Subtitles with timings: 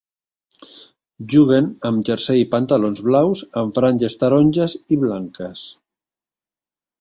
[1.33, 5.69] Juguen amb jersei i pantalons blaus amb franges taronges i blanques.